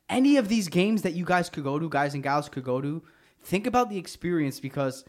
[0.10, 2.82] Any of these games that you guys could go to, guys and gals could go
[2.82, 3.02] to,
[3.44, 5.04] think about the experience because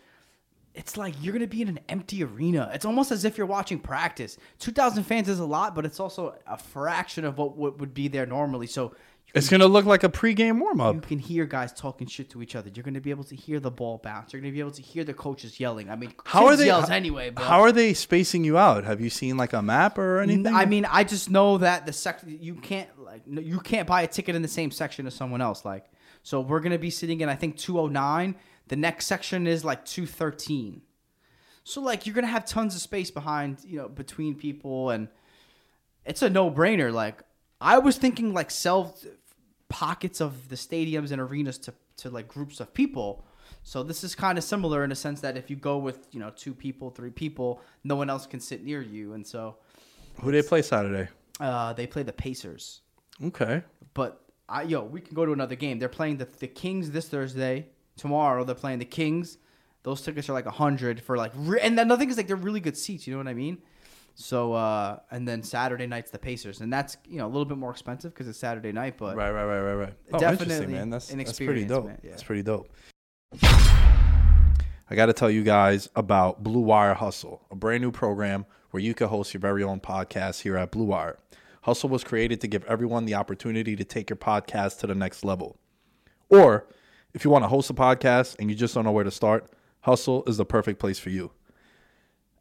[0.75, 2.71] it's like you're gonna be in an empty arena.
[2.73, 4.38] It's almost as if you're watching practice.
[4.59, 7.92] Two thousand fans is a lot, but it's also a fraction of what would would
[7.95, 8.66] be there normally.
[8.66, 8.95] So
[9.35, 10.95] It's gonna look like a pregame warm up.
[10.95, 12.71] you can hear guys talking shit to each other.
[12.75, 14.33] You're gonna be able to hear the ball bounce.
[14.33, 15.90] You're gonna be able to hear the coaches yelling.
[15.90, 16.66] I mean, How are they?
[16.66, 17.29] yells how- anyway?
[17.31, 18.85] But How are they spacing you out?
[18.85, 20.47] Have you seen like a map or anything?
[20.55, 24.07] I mean, I just know that the sec you can't like you can't buy a
[24.07, 25.64] ticket in the same section as someone else.
[25.66, 25.85] Like,
[26.22, 28.37] so we're gonna be sitting in I think 209.
[28.68, 30.82] The next section is like 213.
[31.64, 35.08] So like you're gonna have tons of space behind you know between people, and
[36.04, 36.92] it's a no brainer.
[36.92, 37.22] Like
[37.61, 38.96] I was thinking like sell
[39.68, 43.24] pockets of the stadiums and arenas to to like groups of people.
[43.64, 46.20] So this is kind of similar in a sense that if you go with you
[46.20, 49.56] know two people, three people, no one else can sit near you, and so.
[50.20, 51.08] Who they play Saturday?
[51.40, 52.82] Uh, they play the Pacers.
[53.24, 53.62] Okay.
[53.94, 55.78] But I, yo, we can go to another game.
[55.78, 57.68] They're playing the the Kings this Thursday.
[57.96, 59.38] Tomorrow they're playing the Kings.
[59.83, 62.37] Those tickets are like a hundred for like, re- and another thing is like they're
[62.37, 63.07] really good seats.
[63.07, 63.59] You know what I mean?
[64.14, 67.59] So uh, and then Saturday night's the Pacers, and that's you know a little bit
[67.59, 68.98] more expensive because it's Saturday night.
[68.98, 69.94] But Right, right, right, right, right.
[70.12, 70.90] Oh, Definitely interesting, man.
[70.90, 71.87] That's, that's pretty dope.
[71.87, 71.98] man.
[72.02, 72.11] Yeah.
[72.11, 72.68] That's pretty dope.
[74.90, 78.83] I got to tell you guys about Blue Wire Hustle, a brand new program where
[78.83, 81.18] you can host your very own podcast here at Blue Wire.
[81.62, 85.25] Hustle was created to give everyone the opportunity to take your podcast to the next
[85.25, 85.59] level.
[86.29, 86.66] Or
[87.14, 89.53] if you want to host a podcast and you just don't know where to start,
[89.81, 91.31] Hustle is the perfect place for you.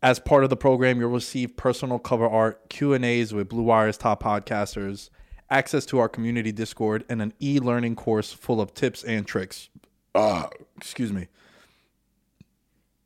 [0.03, 4.23] As part of the program, you'll receive personal cover art, Q&As with Blue Wire's top
[4.23, 5.11] podcasters,
[5.51, 9.69] access to our community Discord, and an e-learning course full of tips and tricks.
[10.15, 11.27] Ah, excuse me.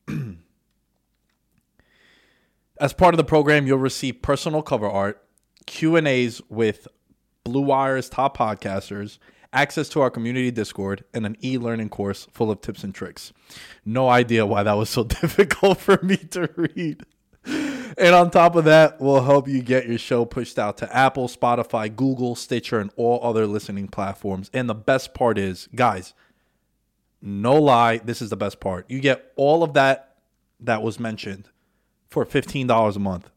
[2.79, 5.24] As part of the program, you'll receive personal cover art,
[5.65, 6.87] Q&As with
[7.43, 9.17] Blue Wire's top podcasters,
[9.53, 13.33] access to our community Discord, and an e-learning course full of tips and tricks.
[13.85, 17.03] No idea why that was so difficult for me to read.
[17.97, 21.27] And on top of that, we'll help you get your show pushed out to Apple,
[21.27, 24.49] Spotify, Google, Stitcher, and all other listening platforms.
[24.53, 26.13] And the best part is, guys,
[27.21, 28.89] no lie, this is the best part.
[28.89, 30.17] You get all of that
[30.59, 31.49] that was mentioned
[32.09, 33.29] for $15 a month.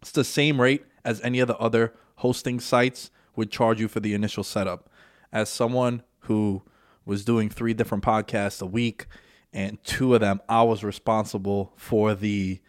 [0.00, 4.00] It's the same rate as any of the other hosting sites would charge you for
[4.00, 4.90] the initial setup.
[5.32, 6.62] As someone who
[7.06, 9.06] was doing three different podcasts a week,
[9.52, 12.60] and two of them, I was responsible for the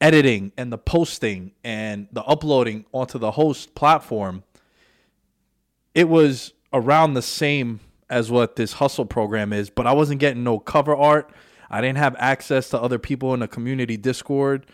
[0.00, 4.42] editing and the posting and the uploading onto the host platform.
[5.94, 7.80] It was around the same
[8.10, 11.32] as what this hustle program is, but I wasn't getting no cover art.
[11.70, 14.66] I didn't have access to other people in the community Discord.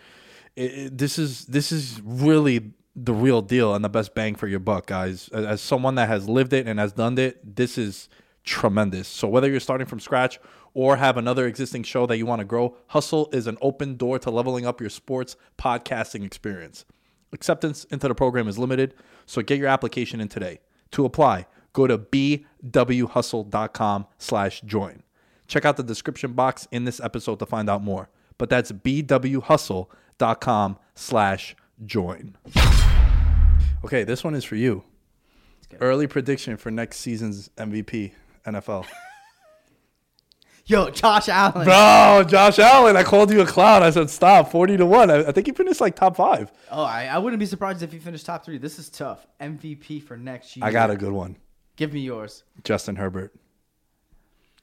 [0.55, 4.85] This is this is really the real deal and the best bang for your buck,
[4.87, 5.29] guys.
[5.29, 8.09] As, as someone that has lived it and has done it, this is
[8.43, 9.07] tremendous.
[9.07, 10.39] So whether you're starting from scratch
[10.73, 14.19] or have another existing show that you want to grow, Hustle is an open door
[14.19, 16.85] to leveling up your sports podcasting experience.
[17.31, 20.59] Acceptance into the program is limited, so get your application in today.
[20.91, 22.47] To apply, go to bwhustle.com
[24.17, 25.03] slash join.
[25.47, 28.09] Check out the description box in this episode to find out more.
[28.37, 29.87] But that's bwhustle.com
[30.95, 31.55] slash
[31.85, 32.37] join.
[33.83, 34.83] Okay, this one is for you.
[35.79, 38.11] Early prediction for next season's MVP,
[38.45, 38.85] NFL.
[40.65, 41.63] yo, Josh Allen.
[41.65, 43.83] Bro, Josh Allen, I called you a clown.
[43.83, 45.09] I said stop, 40 to 1.
[45.11, 46.51] I, I think he finished like top five.
[46.71, 48.57] Oh, I, I wouldn't be surprised if he finished top three.
[48.57, 49.25] This is tough.
[49.39, 50.65] MVP for next year.
[50.65, 51.37] I got a good one.
[51.75, 52.43] Give me yours.
[52.63, 53.33] Justin Herbert.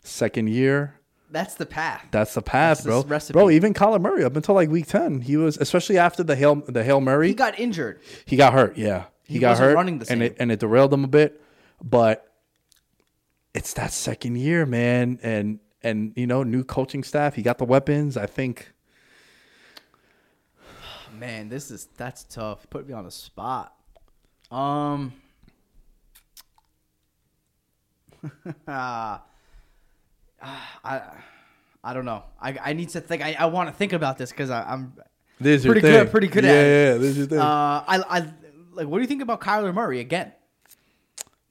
[0.02, 0.95] Second year.
[1.30, 2.06] That's the path.
[2.12, 3.42] That's the path, That's bro.
[3.44, 6.56] Bro, even Kyler Murray up until like week 10, he was, especially after the Hail,
[6.56, 7.28] the Hail Murray.
[7.28, 8.00] He got injured.
[8.24, 9.06] He got hurt, yeah.
[9.24, 10.22] He, He got hurt, running the same.
[10.22, 11.42] and it and it derailed him a bit.
[11.82, 12.30] But
[13.54, 17.34] it's that second year, man, and and you know, new coaching staff.
[17.34, 18.16] He got the weapons.
[18.16, 18.72] I think.
[21.18, 22.68] Man, this is that's tough.
[22.70, 23.74] Put me on the spot.
[24.50, 25.12] Um.
[30.85, 31.02] I
[31.85, 32.24] I don't know.
[32.40, 33.22] I, I need to think.
[33.22, 34.94] I, I want to think about this because I'm
[35.40, 35.92] This pretty thing.
[35.92, 36.11] good.
[36.11, 36.68] Pretty good yeah, at it.
[36.68, 37.38] Yeah, yeah, this is your thing.
[37.38, 38.32] Uh, I I
[38.72, 38.88] like.
[38.88, 40.32] What do you think about Kyler Murray again?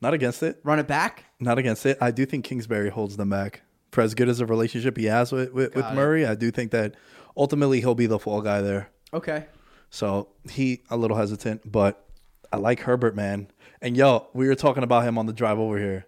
[0.01, 0.59] Not against it.
[0.63, 1.23] Run it back.
[1.39, 1.97] Not against it.
[2.01, 3.61] I do think Kingsbury holds them back.
[3.91, 6.71] For as good as a relationship he has with with, with Murray, I do think
[6.71, 6.95] that
[7.37, 8.89] ultimately he'll be the fall guy there.
[9.13, 9.45] Okay.
[9.89, 12.05] So he a little hesitant, but
[12.51, 13.47] I like Herbert, man.
[13.81, 16.07] And yo, we were talking about him on the drive over here.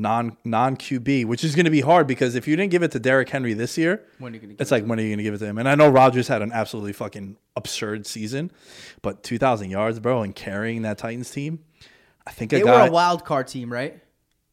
[0.00, 2.90] Non non QB, which is going to be hard because if you didn't give it
[2.92, 5.08] to Derrick Henry this year, When are you gonna it's it like when are you
[5.10, 5.58] going to give it to him?
[5.58, 8.50] And I know Rodgers had an absolutely fucking absurd season,
[9.02, 11.60] but 2,000 yards, bro, and carrying that Titans team,
[12.26, 14.00] I think They were a wild card team, right?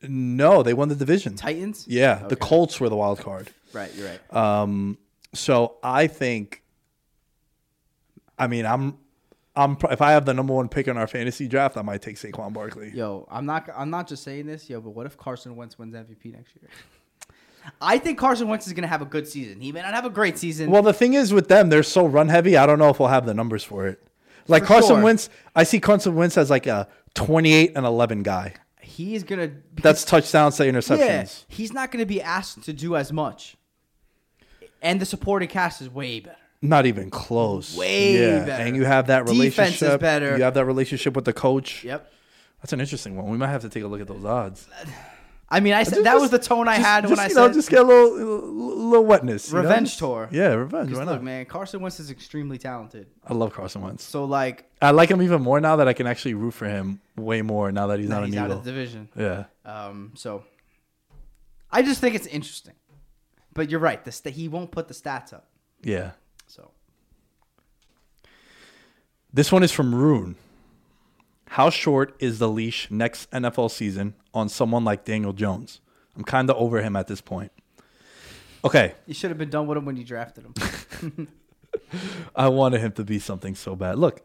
[0.01, 1.35] No, they won the division.
[1.35, 1.85] Titans.
[1.87, 3.49] Yeah, the Colts were the wild card.
[3.73, 3.93] Right.
[3.95, 4.33] You're right.
[4.35, 4.97] Um,
[5.33, 6.61] so I think,
[8.37, 8.97] I mean, I'm,
[9.57, 9.77] I'm.
[9.91, 12.53] If I have the number one pick in our fantasy draft, I might take Saquon
[12.53, 12.91] Barkley.
[12.93, 13.67] Yo, I'm not.
[13.75, 14.79] I'm not just saying this, yo.
[14.79, 16.69] But what if Carson Wentz wins MVP next year?
[17.81, 19.59] I think Carson Wentz is gonna have a good season.
[19.59, 20.71] He may not have a great season.
[20.71, 22.55] Well, the thing is with them, they're so run heavy.
[22.55, 24.01] I don't know if we'll have the numbers for it.
[24.47, 25.03] Like For Carson sure.
[25.03, 28.53] Wentz, I see Carson Wentz as like a 28 and 11 guy.
[28.79, 29.51] he is gonna.
[29.73, 30.99] That's touchdowns to interceptions.
[30.99, 31.25] yeah.
[31.49, 33.57] He's not gonna be asked to do as much.
[34.81, 36.37] And the supporting cast is way better.
[36.61, 37.75] Not even close.
[37.77, 38.45] Way yeah.
[38.45, 38.63] better.
[38.63, 40.01] And you have that Defense is relationship.
[40.01, 40.37] better.
[40.37, 41.83] You have that relationship with the coach.
[41.83, 42.11] Yep.
[42.61, 43.29] That's an interesting one.
[43.29, 44.67] We might have to take a look at those odds.
[45.49, 47.53] I mean, I said that was the tone I Just- had when I know, said
[47.53, 49.47] just get a little, little, wetness.
[49.49, 49.61] you know?
[49.61, 50.27] revenge tour.
[50.31, 50.91] Yeah, revenge.
[50.91, 51.23] Why Look, not?
[51.23, 53.07] man, Carson Wentz is extremely talented.
[53.25, 54.03] I love Carson Wentz.
[54.03, 56.99] So like, I like him even more now that I can actually root for him
[57.15, 59.07] way more now that he's not he's an out of the division.
[59.15, 59.45] yeah.
[59.63, 60.43] Um, so
[61.71, 62.73] I just think it's interesting.
[63.53, 64.03] But you're right.
[64.03, 65.47] The st- he won't put the stats up.
[65.81, 66.11] Yeah.
[66.47, 66.71] So
[69.37, 70.35] This one is from Rune.
[71.49, 75.79] How short is the leash next NFL season on someone like Daniel Jones?
[76.15, 77.51] I'm kind of over him at this point.
[78.65, 81.27] Okay, you should have been done with him when you drafted him.
[82.35, 83.99] I wanted him to be something so bad.
[83.99, 84.21] Look,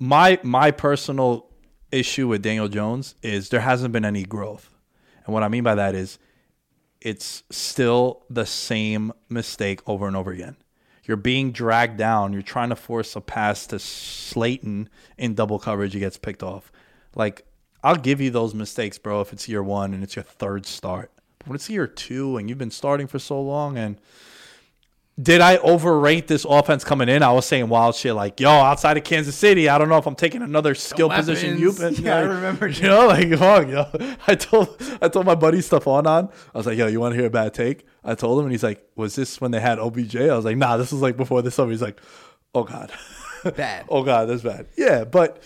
[0.00, 1.46] my my personal
[1.92, 4.68] issue with Daniel Jones is there hasn't been any growth.
[5.26, 6.18] And what I mean by that is
[7.00, 10.56] it's still the same mistake over and over again.
[11.08, 12.34] You're being dragged down.
[12.34, 15.94] You're trying to force a pass to Slayton in double coverage.
[15.94, 16.70] He gets picked off.
[17.14, 17.46] Like,
[17.82, 21.10] I'll give you those mistakes, bro, if it's year one and it's your third start.
[21.38, 23.98] But when it's year two and you've been starting for so long and
[25.20, 27.24] did I overrate this offense coming in?
[27.24, 30.06] I was saying wild shit like, yo, outside of Kansas City, I don't know if
[30.06, 31.58] I'm taking another skill position.
[31.58, 31.98] You, weapons.
[31.98, 32.68] Yeah, I remember.
[32.68, 34.14] You know, like, fuck, yo.
[34.28, 36.28] I told I told my buddy Stephon on.
[36.54, 37.84] I was like, yo, you want to hear a bad take?
[38.04, 40.16] I told him, and he's like, was this when they had OBJ?
[40.16, 41.72] I was like, nah, this was like before this summer.
[41.72, 42.00] He's like,
[42.54, 42.92] oh god,
[43.56, 43.86] Bad.
[43.88, 44.68] oh god, that's bad.
[44.76, 45.42] Yeah, but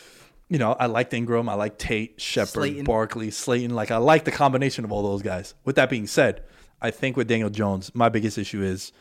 [0.51, 2.85] you know, I liked Ingram, I like Tate, Shepard, Slayton.
[2.85, 3.75] Barkley, Slayton.
[3.75, 5.55] Like, I like the combination of all those guys.
[5.65, 6.43] With that being said,
[6.83, 8.93] I think with Daniel Jones, my biggest issue is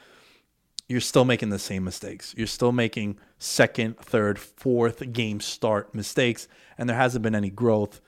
[0.92, 2.36] you're still making the same mistakes.
[2.38, 8.02] You're still making second, third, fourth game start mistakes, and there hasn't been any growth.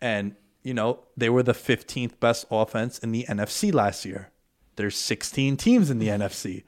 [0.00, 4.30] And, you know, they were the 15th best offense in the NFC last year.
[4.76, 6.62] There's 16 teams in the NFC.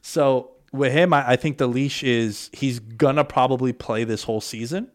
[0.00, 4.24] So with him, I, I think the leash is he's going to probably play this
[4.24, 4.90] whole season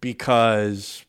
[0.00, 1.04] because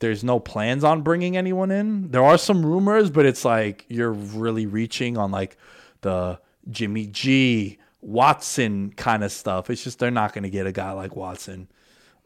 [0.00, 2.10] there's no plans on bringing anyone in.
[2.10, 5.56] There are some rumors, but it's like you're really reaching on like
[6.02, 6.38] the
[6.70, 9.70] Jimmy G, Watson kind of stuff.
[9.70, 11.68] It's just they're not going to get a guy like Watson.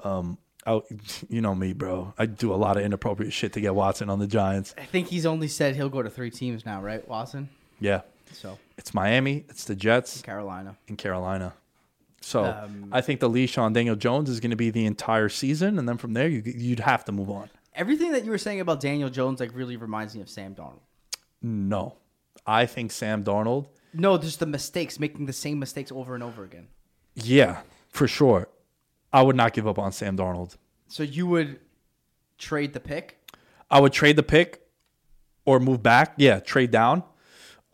[0.02, 0.80] Um, I,
[1.28, 2.14] you know me, bro.
[2.18, 4.74] I do a lot of inappropriate shit to get Watson on the Giants.
[4.78, 7.48] I think he's only said he'll go to three teams now, right, Watson?
[7.80, 8.02] Yeah,
[8.32, 10.76] So it's Miami, it's the Jets, Carolina.
[10.86, 11.54] in Carolina.
[12.20, 15.28] So Um, I think the leash on Daniel Jones is going to be the entire
[15.28, 17.50] season, and then from there you you'd have to move on.
[17.74, 20.78] Everything that you were saying about Daniel Jones like really reminds me of Sam Darnold.
[21.42, 21.96] No,
[22.46, 23.66] I think Sam Darnold.
[23.94, 26.68] No, just the mistakes, making the same mistakes over and over again.
[27.14, 28.48] Yeah, for sure.
[29.12, 30.56] I would not give up on Sam Darnold.
[30.88, 31.60] So you would
[32.38, 33.18] trade the pick?
[33.70, 34.62] I would trade the pick
[35.44, 36.14] or move back.
[36.16, 37.02] Yeah, trade down.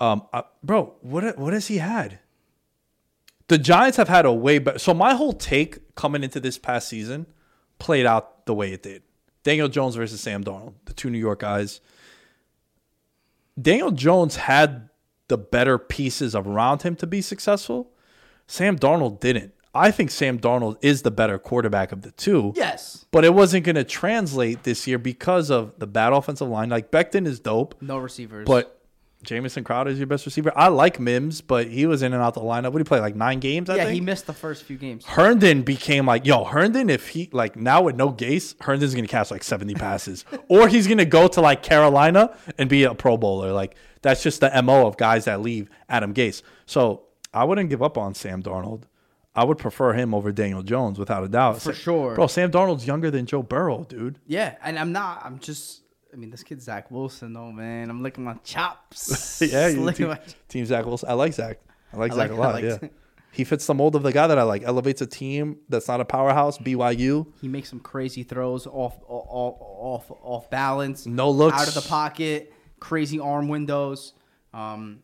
[0.01, 2.21] Um, uh, bro, what what has he had?
[3.49, 4.79] The Giants have had a way better.
[4.79, 7.27] So my whole take coming into this past season
[7.79, 9.03] played out the way it did.
[9.43, 11.81] Daniel Jones versus Sam Darnold, the two New York guys.
[13.61, 14.89] Daniel Jones had
[15.29, 17.91] the better pieces around him to be successful.
[18.47, 19.55] Sam Darnold didn't.
[19.75, 22.53] I think Sam Darnold is the better quarterback of the two.
[22.57, 23.05] Yes.
[23.11, 26.71] But it wasn't going to translate this year because of the bad offensive line.
[26.71, 28.47] Like Becton is dope, No receivers.
[28.47, 28.75] but
[29.25, 30.53] Jamison Crowder is your best receiver.
[30.57, 32.73] I like Mims, but he was in and out the lineup.
[32.73, 33.01] What did he play?
[33.01, 33.95] Like nine games, I yeah, think.
[33.95, 35.05] he missed the first few games.
[35.05, 39.11] Herndon became like, yo, Herndon, if he, like, now with no Gase, Herndon's going to
[39.11, 40.25] catch like 70 passes.
[40.49, 43.53] or he's going to go to like Carolina and be a Pro Bowler.
[43.53, 46.43] Like, that's just the MO of guys that leave Adam Gase.
[46.67, 48.83] So I wouldn't give up on Sam Darnold.
[49.35, 51.63] I would prefer him over Daniel Jones without a doubt.
[51.63, 52.15] For sure.
[52.17, 54.19] Bro, Sam Darnold's younger than Joe Burrow, dude.
[54.27, 55.25] Yeah, and I'm not.
[55.25, 55.83] I'm just.
[56.13, 57.91] I mean, this kid Zach Wilson, though, man.
[57.91, 59.41] I'm licking my chops.
[59.53, 61.09] yeah, you team, my- team Zach Wilson.
[61.09, 61.59] I like Zach.
[61.93, 62.55] I like I Zach like- a lot.
[62.63, 62.89] like yeah.
[63.31, 64.63] He fits the mold of the guy that I like.
[64.65, 66.59] Elevates a team that's not a powerhouse.
[66.59, 67.27] BYU.
[67.41, 71.07] He makes some crazy throws off, off, off, off balance.
[71.07, 71.61] No looks.
[71.61, 72.53] out of the pocket.
[72.81, 74.15] Crazy arm windows.
[74.55, 75.01] Um,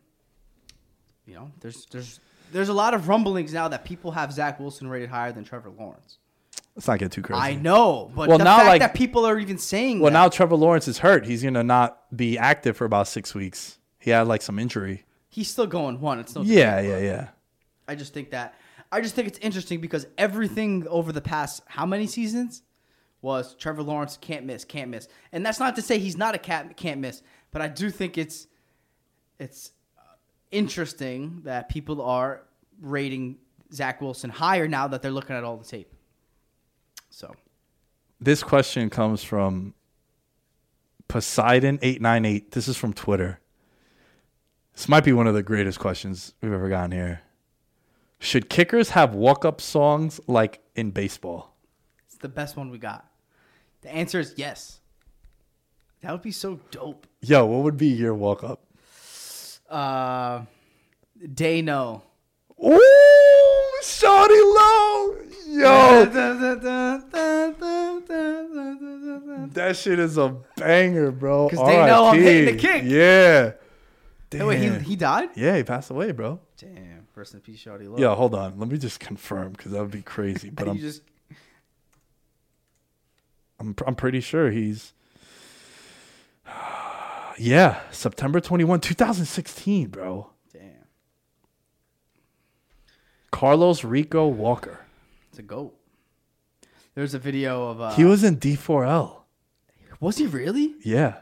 [1.25, 2.19] you know, there's there's
[2.51, 5.69] there's a lot of rumblings now that people have Zach Wilson rated higher than Trevor
[5.69, 6.17] Lawrence.
[6.75, 7.41] Let's not get too crazy.
[7.41, 10.17] I know, but Well, the now, fact like- that people are even saying Well, that,
[10.17, 11.25] now Trevor Lawrence is hurt.
[11.25, 13.79] He's gonna not be active for about six weeks.
[13.97, 15.03] He had like some injury.
[15.29, 16.19] he's still going one.
[16.19, 17.27] It's no Yeah, yeah, yeah.
[17.87, 18.55] I just think that
[18.91, 22.61] I just think it's interesting because everything over the past how many seasons
[23.21, 26.37] was Trevor Lawrence can't miss, can't miss, and that's not to say he's not a
[26.37, 27.21] cat can't miss,
[27.55, 28.47] but I do think it's
[29.39, 29.71] it's
[30.51, 32.43] interesting that people are
[32.81, 33.37] rating
[33.71, 35.93] Zach Wilson higher now that they're looking at all the tape.
[37.09, 37.33] So
[38.19, 39.73] This question comes from
[41.07, 42.51] Poseidon eight nine eight.
[42.51, 43.39] This is from Twitter.
[44.73, 47.21] This might be one of the greatest questions we've ever gotten here.
[48.19, 51.55] Should kickers have walk up songs like in baseball?
[52.05, 53.09] it's the best one we got.
[53.79, 54.81] The answer is yes.
[56.01, 57.07] That would be so dope.
[57.27, 58.61] Yo, what would be your walk up?
[59.69, 60.41] Uh,
[61.33, 62.03] Dey Know.
[62.63, 65.15] Ooh, Shawty Lo.
[65.47, 66.05] Yo,
[69.53, 71.49] that shit is a banger, bro.
[71.49, 72.83] 'Cause they know I'm hitting the kick.
[72.85, 73.53] Yeah.
[74.31, 75.29] Hey, wait, he, he died?
[75.35, 76.39] yeah, he passed away, bro.
[76.57, 77.97] Damn, rest in peace, Shawty Lo.
[77.97, 78.59] Yeah, hold on.
[78.59, 80.49] Let me just confirm because that would be crazy.
[80.49, 81.01] But I'm, just
[83.59, 84.91] I'm I'm pretty sure he's.
[87.37, 90.29] Yeah, September 21, 2016, bro.
[90.53, 90.61] damn.
[93.31, 94.85] Carlos Rico Walker.
[95.29, 95.75] It's a goat.
[96.93, 99.17] There's a video of uh He was in D4L.
[99.99, 101.15] was he really Yeah.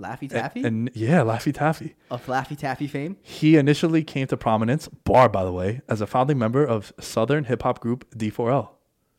[0.00, 1.94] Laffy Taffy And, yeah, Laffy Taffy.
[2.10, 3.16] of Laffy Taffy fame?
[3.22, 7.44] He initially came to prominence, bar by the way, as a founding member of Southern
[7.44, 8.70] hip hop group D4L.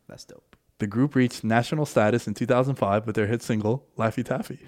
[0.09, 0.57] That's dope.
[0.79, 4.59] The group reached national status in 2005 with their hit single Laffy Taffy.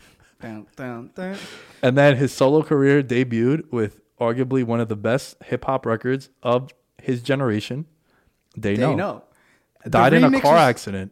[0.42, 1.38] Dun, dun, dun.
[1.82, 6.30] And then his solo career debuted with arguably one of the best hip hop records
[6.44, 6.72] of
[7.02, 7.86] his generation.
[8.56, 8.96] They, They know.
[8.96, 9.24] know.
[9.90, 11.12] Died in a car is- accident.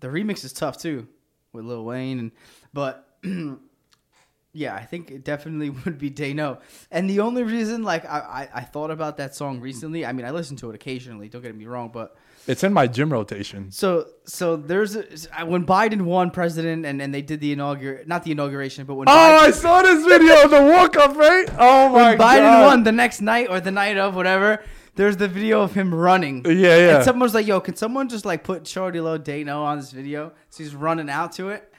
[0.00, 1.08] The remix is tough too
[1.52, 2.32] with Lil Wayne and
[2.72, 3.16] but
[4.52, 6.58] yeah, I think it definitely would be Dey Know.
[6.90, 10.24] And the only reason like I, I, I thought about that song recently, I mean
[10.26, 13.70] I listen to it occasionally, don't get me wrong, but It's in my gym rotation.
[13.70, 15.04] So so there's a,
[15.44, 19.08] when Biden won president and, and they did the inauguration not the inauguration but when
[19.08, 21.48] Oh, Biden, I saw this video, of the walk up, right?
[21.58, 22.66] Oh my when Biden god.
[22.66, 24.62] won the next night or the night of whatever
[24.94, 26.96] there's the video of him running Yeah, yeah.
[26.96, 29.90] and someone was like yo can someone just like put Shawty Lo Dano on this
[29.92, 31.72] video so he's running out to it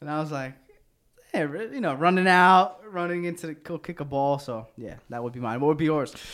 [0.00, 0.54] and I was like
[1.34, 5.22] yeah you know running out running into the go kick a ball so yeah that
[5.22, 6.14] would be mine what would be yours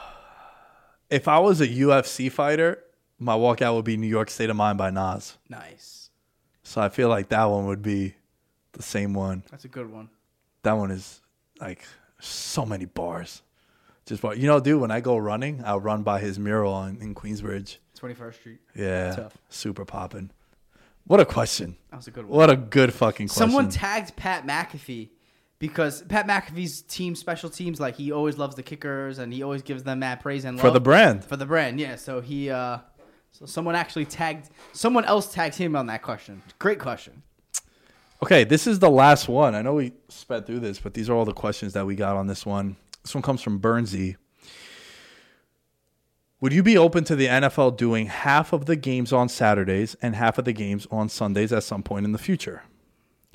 [1.10, 2.82] if I was a UFC fighter,
[3.18, 5.36] my walkout would be New York State of Mind by Nas.
[5.48, 6.10] nice
[6.62, 8.14] So I feel like that one would be
[8.72, 9.42] the same one.
[9.50, 10.08] that's a good one
[10.62, 11.20] That one is
[11.60, 11.84] like
[12.20, 13.42] so many bars.
[14.04, 14.34] Just bar.
[14.34, 17.78] You know, dude, when I go running, I'll run by his mural on, in Queensbridge.
[17.98, 19.14] 21st Street Yeah.
[19.16, 19.38] Tough.
[19.48, 20.30] Super popping.
[21.06, 21.76] What a question.
[21.90, 23.48] that was a good one What a good fucking question.
[23.48, 25.08] Someone tagged Pat McAfee
[25.58, 29.62] because Pat McAfee's team special teams like he always loves the kickers and he always
[29.62, 31.24] gives them mad praise and love for the brand.
[31.24, 31.80] for the brand.
[31.80, 32.78] Yeah, so he uh
[33.32, 36.42] so someone actually tagged someone else tagged him on that question.
[36.58, 37.22] Great question.
[38.22, 39.54] Okay, this is the last one.
[39.54, 42.16] I know we sped through this, but these are all the questions that we got
[42.16, 42.76] on this one.
[43.02, 44.16] This one comes from Bernsey.
[46.40, 50.14] Would you be open to the NFL doing half of the games on Saturdays and
[50.14, 52.62] half of the games on Sundays at some point in the future?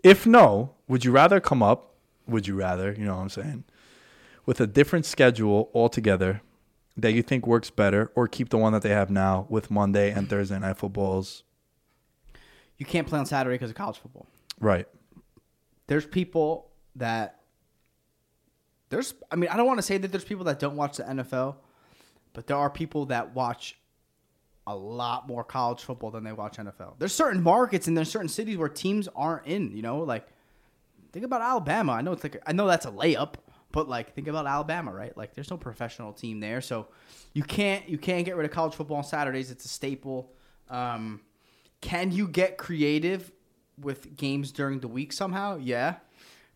[0.03, 1.90] If no, would you rather come up,
[2.27, 3.63] would you rather, you know what I'm saying,
[4.45, 6.41] with a different schedule altogether
[6.97, 10.11] that you think works better or keep the one that they have now with Monday
[10.11, 11.43] and Thursday night footballs?
[12.77, 14.25] You can't play on Saturday because of college football.
[14.59, 14.87] Right.
[15.87, 17.39] There's people that
[18.89, 21.03] there's I mean, I don't want to say that there's people that don't watch the
[21.03, 21.55] NFL,
[22.33, 23.77] but there are people that watch
[24.67, 26.95] a lot more college football than they watch NFL.
[26.99, 30.27] There's certain markets and there's certain cities where teams aren't in, you know, like
[31.11, 31.93] think about Alabama.
[31.93, 33.35] I know it's like I know that's a layup,
[33.71, 35.15] but like think about Alabama, right?
[35.15, 36.87] Like there's no professional team there, so
[37.33, 39.51] you can't you can't get rid of college football on Saturdays.
[39.51, 40.31] It's a staple.
[40.69, 41.21] Um,
[41.81, 43.31] can you get creative
[43.79, 45.57] with games during the week somehow?
[45.57, 45.95] Yeah,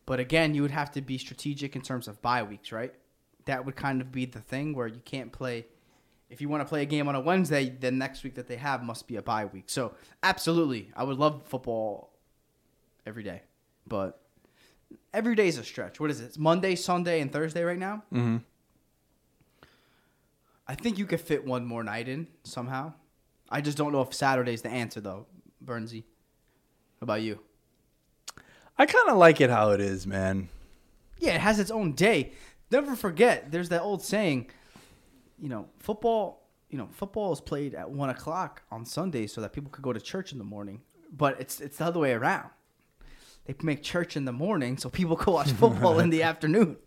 [0.05, 2.93] but again, you would have to be strategic in terms of bye weeks, right?
[3.45, 5.67] That would kind of be the thing where you can't play.
[6.29, 8.55] If you want to play a game on a Wednesday, then next week that they
[8.55, 9.65] have must be a bye week.
[9.67, 12.11] So absolutely, I would love football
[13.05, 13.43] every day,
[13.87, 14.24] but
[15.13, 15.99] every day is a stretch.
[15.99, 16.25] What is it?
[16.25, 18.03] It's Monday, Sunday, and Thursday right now.
[18.13, 18.37] Mm-hmm.
[20.67, 22.93] I think you could fit one more night in somehow.
[23.49, 25.27] I just don't know if Saturday's the answer though,
[25.63, 26.03] Bernsey.
[26.99, 27.39] How about you?
[28.77, 30.49] I kind of like it how it is, man.
[31.19, 32.33] Yeah, it has its own day.
[32.71, 34.49] Never forget, there's that old saying,
[35.39, 39.53] you know, football, you know, football is played at one o'clock on Sundays so that
[39.53, 40.81] people could go to church in the morning.
[41.11, 42.49] But it's it's the other way around.
[43.45, 46.77] They make church in the morning so people can watch football in the afternoon.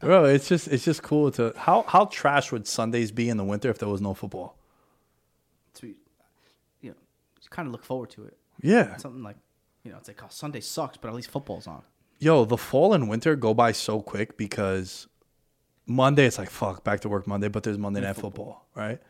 [0.00, 3.44] Bro, it's just it's just cool to how how trash would Sundays be in the
[3.44, 4.56] winter if there was no football?
[5.74, 5.94] To, you
[6.82, 6.94] know,
[7.42, 8.36] you kind of look forward to it.
[8.62, 8.96] Yeah.
[8.96, 9.36] Something like,
[9.84, 11.82] you know, it's like oh, Sunday sucks, but at least football's on.
[12.18, 15.06] Yo, the fall and winter go by so quick because
[15.86, 18.66] Monday it's like fuck back to work Monday, but there's Monday night football.
[18.74, 19.00] right?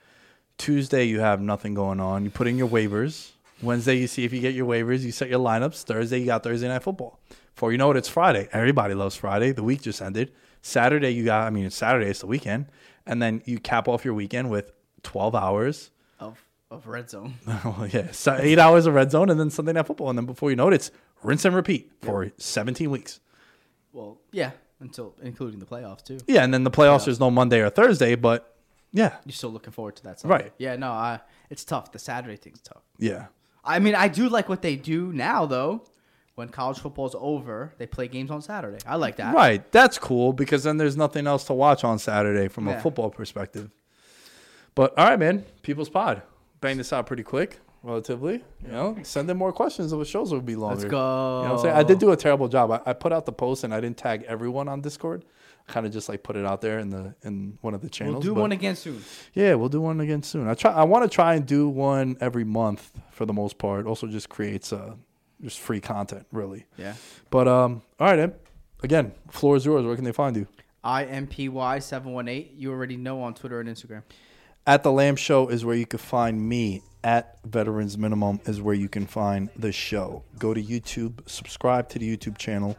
[0.56, 2.24] Tuesday you have nothing going on.
[2.24, 3.32] You put in your waivers.
[3.62, 5.00] Wednesday you see if you get your waivers.
[5.02, 5.82] You set your lineups.
[5.84, 7.18] Thursday you got Thursday night football.
[7.54, 8.48] Before you know it, it's Friday.
[8.52, 9.52] Everybody loves Friday.
[9.52, 10.32] The week just ended.
[10.62, 11.46] Saturday you got.
[11.46, 12.10] I mean, it's Saturday.
[12.10, 12.66] It's the weekend,
[13.06, 14.72] and then you cap off your weekend with
[15.04, 15.90] 12 hours.
[16.20, 16.38] Of
[16.70, 17.34] of red zone.
[17.64, 20.26] Oh yeah, so eight hours of red zone, and then Sunday night football, and then
[20.26, 20.90] before you know it, it's
[21.22, 23.20] rinse and repeat for 17 weeks.
[23.92, 24.50] Well, yeah,
[24.80, 26.18] until including the playoffs too.
[26.26, 27.04] Yeah, and then the playoffs.
[27.06, 28.54] There's no Monday or Thursday, but
[28.92, 30.20] yeah, You're still looking forward to that.
[30.20, 30.34] Sunday.
[30.34, 30.52] Right.
[30.58, 30.76] Yeah.
[30.76, 30.90] No.
[30.90, 31.20] I.
[31.50, 31.92] It's tough.
[31.92, 32.82] The Saturday thing's tough.
[32.98, 33.26] yeah,
[33.66, 35.82] I mean, I do like what they do now, though.
[36.36, 38.76] When college football's over, they play games on Saturday.
[38.86, 39.34] I like that.
[39.34, 39.72] right.
[39.72, 43.70] That's cool because then there's nothing else to watch on Saturday from a football perspective.
[44.74, 46.20] But all right, man, People's Pod,
[46.60, 48.44] bang this out pretty quick, relatively.
[48.62, 50.76] You know, send in more questions, the shows will be longer.
[50.76, 51.40] Let's go.
[51.40, 51.76] You know what I'm saying?
[51.76, 52.70] I did do a terrible job.
[52.70, 55.24] I, I put out the post and I didn't tag everyone on Discord.
[55.66, 58.14] Kind of just like put it out there in the in one of the channels.
[58.14, 59.02] We'll do but- one again soon.
[59.34, 60.48] Yeah, we'll do one again soon.
[60.48, 60.72] I try.
[60.72, 63.86] I want to try and do one every month for the most part.
[63.86, 64.94] Also, just creates uh,
[65.42, 66.66] just free content, really.
[66.76, 66.94] Yeah.
[67.30, 68.34] But um, all right, Em.
[68.82, 69.84] Again, floor is yours.
[69.84, 70.46] Where can they find you?
[70.84, 72.52] IMPY seven one eight.
[72.56, 74.02] You already know on Twitter and Instagram.
[74.68, 76.82] At the Lamb Show is where you can find me.
[77.04, 80.24] At Veterans Minimum is where you can find the show.
[80.40, 82.76] Go to YouTube, subscribe to the YouTube channel,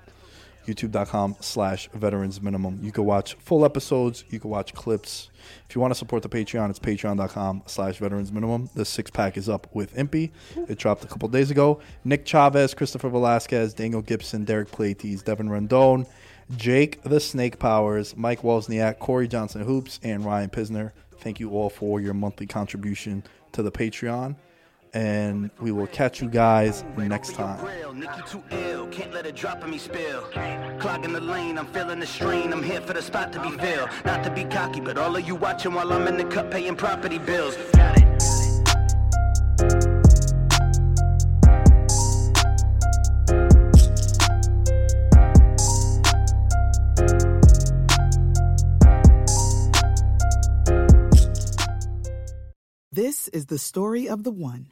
[0.68, 2.80] youtube.com slash veterans minimum.
[2.84, 5.30] You can watch full episodes, you can watch clips.
[5.68, 8.70] If you want to support the Patreon, it's patreon.com slash veterans minimum.
[8.76, 10.32] The six pack is up with Impy.
[10.68, 11.80] It dropped a couple days ago.
[12.03, 16.05] Nick Chavez, Christopher Velasquez, Daniel Gibson, Derek Plates, Devin Rendon,
[16.55, 20.91] Jake the Snake Powers, Mike Wozniak, Corey Johnson Hoops, and Ryan Pisner.
[21.20, 24.36] Thank you all for your monthly contribution to the Patreon.
[24.98, 27.64] And we will catch you guys next time.
[28.00, 30.22] Nikki too ill, can't let it drop on me spill.
[30.80, 32.52] Clogging the lane, I'm feeling the strain.
[32.52, 33.89] I'm here for the spot to be filled.
[34.06, 36.76] Not to be cocky, but all of you watching while I'm in the cut paying
[36.76, 37.56] property bills.
[37.74, 38.08] Got it.
[52.91, 54.72] This is the story of the one.